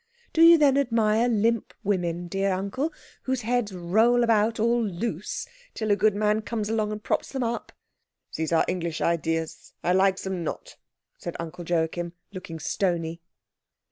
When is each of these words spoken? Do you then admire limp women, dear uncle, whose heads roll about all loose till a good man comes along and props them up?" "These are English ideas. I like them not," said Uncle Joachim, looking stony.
Do 0.33 0.41
you 0.41 0.57
then 0.57 0.79
admire 0.79 1.27
limp 1.29 1.75
women, 1.83 2.27
dear 2.27 2.53
uncle, 2.53 2.91
whose 3.21 3.41
heads 3.43 3.71
roll 3.71 4.23
about 4.23 4.59
all 4.59 4.83
loose 4.83 5.45
till 5.75 5.91
a 5.91 5.95
good 5.95 6.15
man 6.15 6.41
comes 6.41 6.69
along 6.69 6.91
and 6.91 7.03
props 7.03 7.31
them 7.31 7.43
up?" 7.43 7.71
"These 8.35 8.51
are 8.51 8.65
English 8.67 8.99
ideas. 8.99 9.73
I 9.83 9.93
like 9.93 10.17
them 10.17 10.43
not," 10.43 10.75
said 11.19 11.35
Uncle 11.39 11.65
Joachim, 11.65 12.13
looking 12.33 12.57
stony. 12.57 13.21